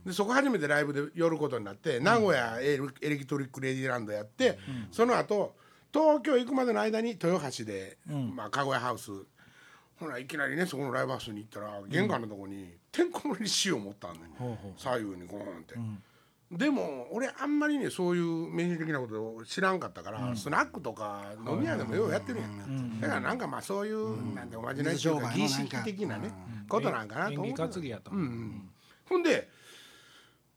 [0.06, 4.58] でそこ初めてライブで寄ることになって、名古屋エレエレキトリック・レディーランドやって、
[4.90, 5.54] その後
[5.92, 9.10] 東京行くまでの間に豊橋で、まあ、かごやハウス。
[10.00, 14.80] ほらいきなりねそこのライブハウスに行ったら玄関のとこにてんこ盛りに塩持ったんだよ、ほうほう。
[14.80, 15.74] 左右にゴーンって。
[16.52, 26.30] でも俺あんまりねそういうメニュー的なことを知らんかったから、スナックとか飲み屋でもようやってるやん、だからなんかまあそういう、なんておまじないっていうか儀式的なね、
[26.68, 29.48] ことなんかなと思って担ぎやと、ほんで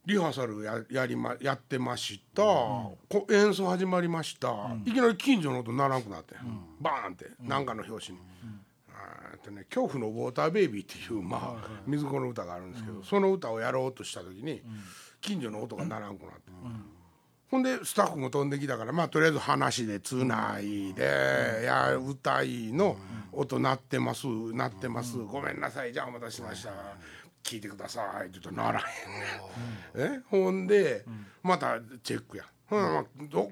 [0.05, 2.97] リハーサルややりまやってました、こ
[3.29, 4.49] 演奏始まりました、
[4.85, 6.35] いきなり近所の音ならんくなって、
[6.81, 8.19] バーンってなんかの拍子に。
[8.97, 14.61] あーえっとね、恐怖のウォーターベイビーっていう、まあ、水子の歌があるんですけど、その歌をやろうとした時に、
[15.25, 16.51] 近所の音がならんくなって、
[17.49, 22.95] ほんでスタッフも飛んできたからまあとりあえず話でつないで、いや歌いの
[23.31, 26.69] 音鳴ってます鳴ってます、ごめんなさいじゃあお待たせしました、
[27.43, 28.83] 聞いてくださいって言ったらなら
[29.97, 31.05] へんねほんで、
[31.41, 32.43] またチェックや。
[32.67, 32.81] ほん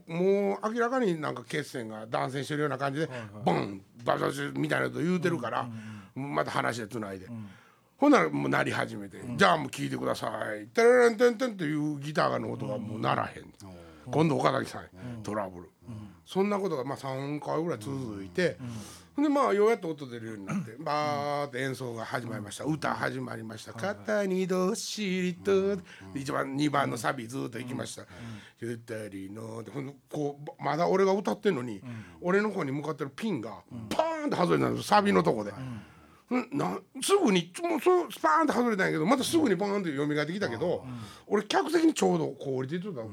[0.08, 3.10] もう明らかになんか血栓が断線してるような感じで、
[3.44, 5.68] ボンバサバサみたいなこと言うてるから、
[6.16, 7.28] また話でつないで、
[8.04, 10.28] ほんならもう鳴り始めて、じゃあもう聞いてくださ
[10.62, 13.46] い「テレレンテンテン」っていうギターの音がもう鳴らへん、
[14.12, 15.70] 今度岡崎さん、トラブル、
[16.26, 18.58] そんなことがまあ3回ぐらい続いて、
[19.18, 22.66] でまあようやっと音出るようになって、バーって演奏が始まりました。
[22.66, 25.78] 歌始まりました「肩にどっしりと」
[26.13, 28.06] 一番2番のサビずっと行きました
[28.60, 31.82] 「ゆったりの」でほんでこうまだ俺が歌ってんのに、
[32.20, 35.54] 俺の方に向かってるピンがパーンって外れたんですサビのとこで。
[36.34, 40.84] うんなすぐにもうそうスパーンって外れたんやけどまたすぐにバーンって蘇ってきたけど、
[41.28, 43.06] 俺客席にちょうどこう降りてたから、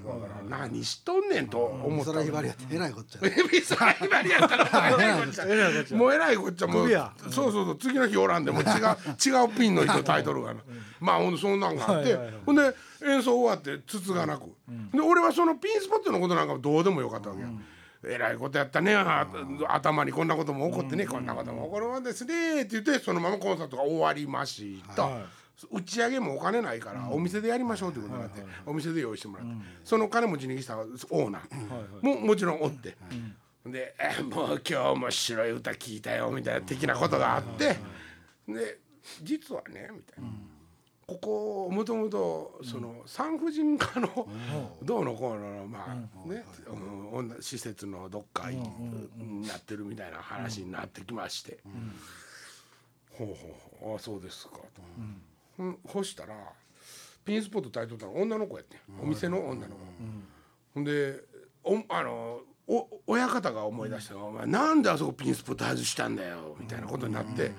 [0.48, 2.04] 何しとんねんと思った。
[2.06, 3.20] そらひばりやってえらいこっちゃ。
[3.26, 5.96] エビスライバルやったらもうえらいこっちゃえらいこっちゃ。
[5.98, 7.12] もうえらいこっちゃもう首や。
[7.18, 8.68] そうそうそう次の日おらんでもう違う
[9.24, 10.60] 違うピンの人タイトルがな。
[11.00, 12.34] まあほんでそんなんがあってはいはいはい。
[12.46, 12.74] ほんで
[13.06, 14.44] 演奏終わってつつがなく。
[14.92, 17.48] で俺はそのピンスポットのことなんかどうでもよかったわけや。
[18.04, 18.94] えらいことやったね。
[18.94, 19.26] あ
[19.68, 22.62] 頭にこんなことも起こってね、こんなことも起こるもんですね。
[22.62, 25.22] って言ってそのままコンサートが終わりました、はい。
[25.70, 29.52] 打ち上げもお金ないから、お店でやりましょうということになって、お店で用意してもらって、
[29.84, 32.06] その金持ちに来たオーナー。
[32.06, 32.96] ももちろんおって、
[33.66, 37.76] でえ「もう今日も白い歌聞いたよ」みたいな的なことがあって、
[38.48, 38.78] で
[39.22, 40.30] 実はねみたいな。
[41.10, 44.28] ここもともとその産婦人科の
[44.80, 46.44] どうのこうのまあね
[47.40, 51.58] 施設のどっかになってるみたいな話になってきまして。
[53.12, 53.36] ほうほう
[53.80, 53.96] ほう。
[53.96, 54.62] あそうですかと。
[55.56, 55.78] ほん。
[55.84, 56.34] ほしたら
[57.24, 58.80] ピンスポット炊いとったの女の子やってん。
[59.02, 59.80] お店の女の子。
[60.74, 61.24] ほんで
[61.64, 67.50] おあのお親方が思い出したの「お前なんであそこピンスポット外したんだよ」みたいなことになって。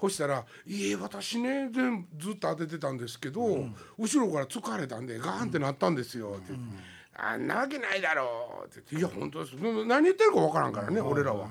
[0.00, 3.66] そしたら「いえ私ね全部ずっと当ててたんですけど、
[3.98, 6.52] 後ろから疲れたんでガーンってなったんですよ」って。
[6.52, 9.54] 言って「あんなわけないだろ」って言って「いや本当です。
[9.56, 11.48] 何言ってるか分からんからね、俺らは。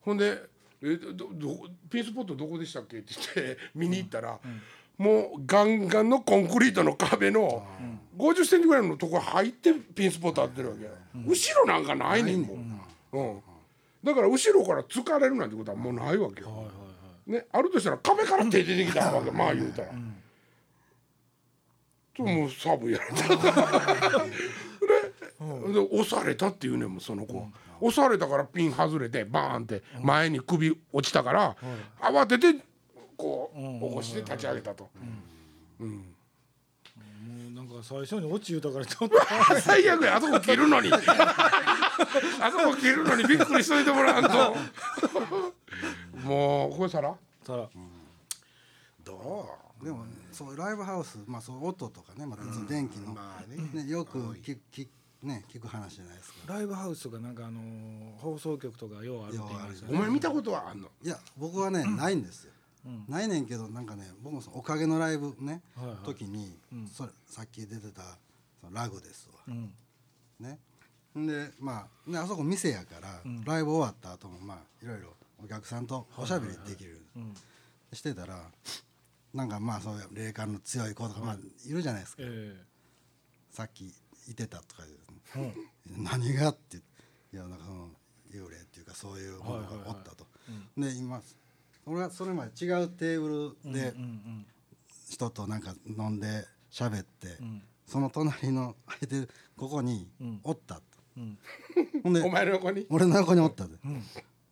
[0.00, 0.48] ほんで
[0.82, 4.38] 「えどどピンスポットどこでしたっけ?」って言って見に行ったら、
[4.98, 7.66] もうガンガンのコンクリートの壁の
[8.16, 10.88] 50センチぐらいのとこ入ってピンスポット当てるわけ、
[11.26, 12.80] 後ろなんかないねんもん、
[13.12, 13.42] うん、
[14.02, 16.70] だから後ろから疲れるなんてことはもうないわけよ、
[17.26, 19.88] ね、あるとしたら壁から手出てきたわけまあ言うたら。
[22.16, 23.28] ともうサブやられた
[25.68, 27.46] でで押されたっていうねんもうその子、
[27.80, 31.56] 押されたからピン外れてバーンって前に首落ちたから、
[32.00, 32.58] 慌てて
[33.16, 34.90] こう起こして立ち上げたと、も
[35.80, 35.86] う
[37.54, 39.16] なんか最初に落ち言うたからちょっと。
[39.60, 40.90] 最悪やあそこ切るのに。
[40.92, 44.56] あそこ切るのにびっくりしといてもらわんと
[46.26, 47.14] もうこれさら？
[47.44, 47.68] たら。
[49.04, 49.48] ど
[49.82, 53.84] でもそうライブハウスまあそう音とかねまた電気の、まあね。
[53.84, 54.88] ね、よく聞聞
[55.22, 56.54] ね聞く話じゃないですか。
[56.54, 60.88] ライブハウスとかなんかあのー放送局とかようあるって言いますようお前見たことはあんの？
[61.02, 62.52] いや僕はね、ないんですよ、
[63.08, 65.96] ないねんけどなんかね僕もそのおかげのライブね、はいはい。
[66.04, 66.58] 時に、
[66.92, 68.02] それさっき出てた
[68.60, 69.72] そのラグですわ、うん。
[70.40, 70.58] ね。
[71.16, 77.00] んでまあねあそこ店やから、ライブ終わった後もまあいろいろお客さんとおしゃべりできる、
[77.92, 78.50] してたら
[79.34, 82.56] なんかまあそういう霊感の強い子とか、まあいるじゃないですか、え
[83.50, 83.92] さっき
[84.28, 84.82] いてたとか
[85.34, 85.52] 言う、
[86.02, 86.78] 何がって。
[86.78, 86.80] い
[87.36, 87.90] やなんかその
[88.32, 90.26] 幽霊っていうかそういうものがおったと、
[90.76, 91.20] で今
[91.84, 94.46] 俺はそれまで違うテーブルでうん
[95.08, 97.62] 人となんか飲んで喋って、ん。
[97.86, 100.40] その隣の相手ここにうん。
[100.42, 100.82] おったと、
[101.16, 101.38] うん。
[102.02, 102.86] ほんでお前の横に？
[102.90, 104.02] 俺の横におったで、うん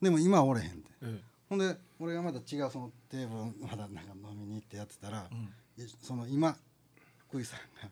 [0.01, 0.89] でも今はおれへんて。
[1.01, 5.81] えほんで俺がまだ違うそのテーブルまだなんか飲みに行ってやってたら、ん。
[5.81, 6.55] いその今
[7.29, 7.89] 福井さんが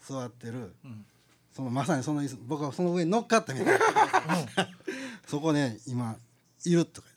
[0.00, 1.04] 座ってる、ん。
[1.52, 4.68] そのまさにその椅子僕はその上に乗っかったみたいな、
[5.26, 6.16] そこね今
[6.64, 7.08] いるとか。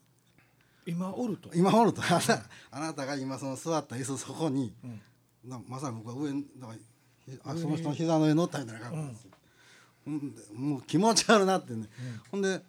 [0.86, 1.50] え今おると。
[1.54, 2.02] 今おると。
[2.02, 2.40] あなた
[2.72, 5.02] あなたが今その座った椅子そこに、ん。
[5.50, 6.80] なまさに僕は上にだから
[7.34, 9.24] ひあその人の膝の上に乗ったみたいな感じです。
[9.26, 9.32] よ、
[10.06, 11.88] ほんでもう気持ち悪なってね、
[12.32, 12.62] ほんでそ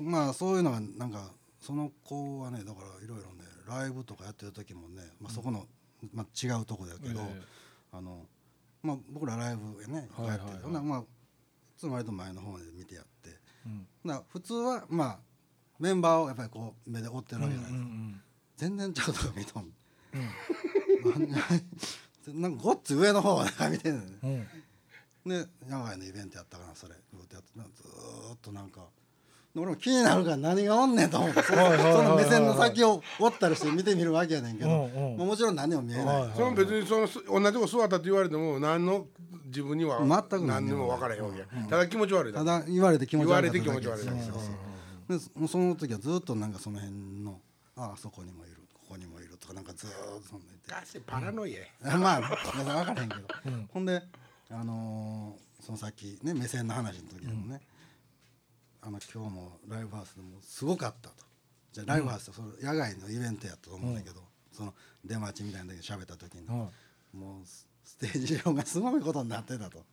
[0.00, 1.30] まあそういうのがなんか
[1.60, 5.66] その子はねだからいろいろねライブとかやってる時もね、まあ、そこの、
[6.12, 7.42] まあ、違うとこだけど、ええ。
[7.92, 8.26] あの
[8.82, 11.02] まあ、僕らライブやねやってるまあ
[11.76, 13.38] つまりと前の方で見てやって。
[13.66, 13.86] うん。
[14.28, 15.18] 普通はまあ
[15.78, 18.20] メンバーをやっぱりこう目で追ってるわけじゃないですか、うん
[18.54, 19.72] 全然ちゃうとこ見とん、
[22.40, 24.18] なんかごっつ上の方を見てんのね。
[24.22, 24.30] うん。
[24.30, 24.46] うん
[25.24, 26.94] で野外のイベントやったかなそれ。
[26.94, 29.01] ずっとやってなずーっとなんかで
[29.54, 35.18] 俺も気になるから何がおんねんと思ってその目線の先を追ったりして見てみるわけやねんけど、うんうん。
[35.18, 39.06] まあもちろん何も見えない、はいはいその別にそのす同じとこ座ったって言われても何の
[39.46, 40.88] 自分には全く何にも。
[40.88, 41.46] 分からへんわけや。
[41.68, 44.46] ただ気持ち悪いだただ言われて気持ち悪かっただけ言われて気持ち悪
[45.38, 47.38] いでその時はずっとなんかその辺の
[47.76, 49.92] ああそこにもいるここにもいるとかなんかずーっ
[50.22, 51.68] とそんガチパラノイエ。
[51.82, 53.22] まあ分からへんけど、
[53.72, 54.02] ほんで
[54.50, 57.60] あのーそのさっきね目線の話の時でもね、
[58.84, 61.14] あの今日もライブハウスでもすごかったと。
[61.72, 64.16] じゃあライブハウスその野外のイベントやったと思うんだけど、
[64.52, 64.74] その
[65.04, 66.68] 出待ちみたいな時に喋った時に、は
[67.14, 69.84] もうスステージ上がすごいことになってたと。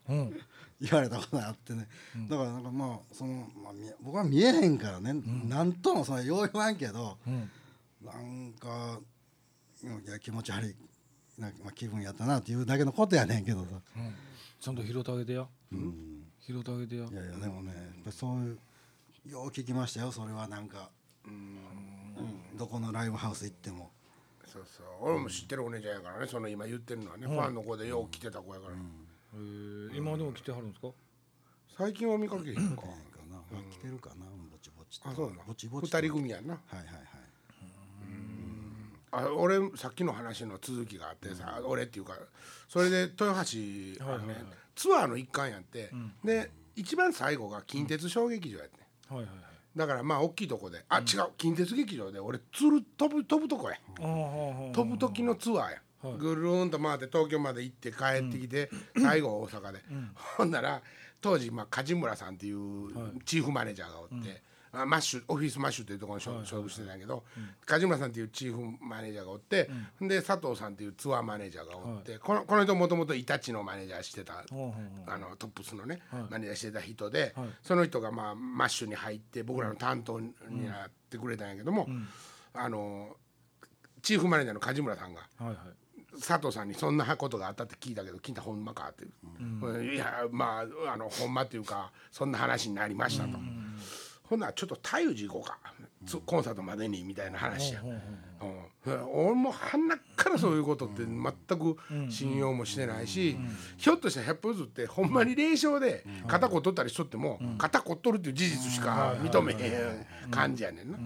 [0.82, 1.88] 言われたことがあってね、
[2.30, 5.14] だからなんかまあその、まあ、僕は見えへんからね、
[5.46, 7.50] なんともそのよう言わんけど、うん。
[8.04, 9.00] なんか
[9.84, 10.76] いや気持ち悪い
[11.38, 13.68] なんか、まあ、気分やったなっていうだけのことやねんけどさ、
[13.98, 14.16] うん。
[14.60, 17.74] ちゃんと拾ってあげてようん、拾ってあげてよいやいやでもね
[18.10, 18.60] そういう
[19.30, 20.90] よう聞きましたよそれはなんか、
[21.26, 21.58] うん。
[22.58, 23.92] どこのライブハウス行っても。
[24.46, 24.86] そうそう。
[25.02, 28.74] 俺も知ってるお姉ちゃんやからねその今言ってるのはね、ファンの子でよう来てた子やから、
[29.36, 30.88] えー今でも来てはるんですか？
[31.78, 32.62] 最近は見かけへんか。
[32.62, 32.84] なんか
[33.30, 34.26] な、あ来てるかな。
[34.52, 35.10] ぼちぼちと。
[35.10, 35.98] あそうなぼちぼちと。
[35.98, 36.54] 二人組やんな。
[36.54, 37.06] はいはいはい。
[39.12, 42.14] あ俺さっきの話の続きがあってさ、俺っていうか
[42.68, 44.36] それで豊橋、あのね
[44.76, 45.92] ツアーの一環やって、
[46.24, 48.78] で一番最後が近鉄小劇場やって、
[49.10, 49.38] はいはいはい。
[49.76, 50.84] だからまあ大きいとこで。
[50.90, 51.06] あ、違う。
[51.38, 52.20] 近鉄劇場で。
[52.20, 53.78] 俺つる飛ぶ飛ぶとこや。
[54.00, 56.18] ああ飛ぶ時のツアーや、はい。
[56.18, 58.70] ぐるーんと回って東京まで行って帰ってきて、
[59.02, 59.80] 最後大阪で、
[60.38, 60.82] ほんなら
[61.22, 62.90] 当時まあ梶村さんっていう
[63.26, 67.24] チーフマネージャーがおって、あマッシュオフィスマッシュっていうところに所所属してたんやけど、
[67.66, 69.70] 梶村さんっていうチーフマネージャーがおって、
[70.02, 74.44] で佐藤さんっていうツアーマネージャーがおって、このこの人もともとイタチのマネージャーしてた、
[75.08, 76.22] あのトップスのね、はい。
[76.30, 77.48] マネージャーしてた人で、はい。
[77.64, 80.34] その人がまあマッシュに入って僕らの担当に
[80.68, 81.88] なってくれたんやけども、
[82.54, 83.16] あの
[84.02, 85.58] チーフマネージャーの梶村さんがはいはい。
[86.20, 93.38] 佐藤さんにそんなことがあったって聞いたけど聞いたほんまかって、いやまああのほんまっていうかそんな話になりましたと、
[94.30, 95.58] ほんならちょっと太陽寺行こうか、
[96.06, 98.00] つコンサートまでにみたいな話や、うん
[99.14, 101.78] 俺も鼻からそういうことって全く
[102.10, 103.38] 信用もしてないし、
[103.78, 109.56] ひょっとしたら百歩譲ってほんまに霊障で肩こっとったりしとっても、肩こっとるっていう事実しか認めへ
[110.28, 110.98] ん感じやねんな、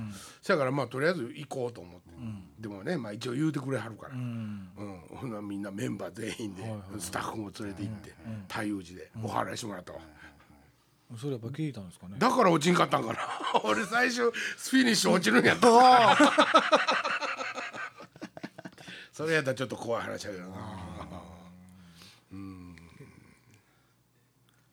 [0.41, 2.11] そやからまあとりあえず行こうと思って、
[2.59, 4.69] でもねまあ一応言うてくれはるから、うん。
[4.77, 6.63] うん、ほなみんなメンバー全員で
[6.99, 8.13] スタッフも連れて行って
[8.47, 9.99] 太陽寺でお祓いしてもらったわ。
[11.17, 12.15] それやっぱ聞いたんですかね。
[12.17, 13.19] だから落ちんかったんかな。
[13.63, 15.67] 俺最初フィニッシュ落ちるんやった。
[19.13, 20.57] それやったらちょっと怖い話やけどな。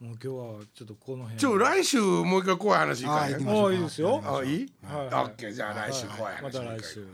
[0.00, 1.36] もう今日はちょっとこの辺。
[1.38, 3.46] ちょ来週もう一回怖い話いかへん？
[3.50, 4.22] あいいですよ。
[4.24, 5.24] あいい、はいはい。
[5.24, 5.52] オッケー。
[5.52, 7.06] じゃあ来週怖い話またもう一回来週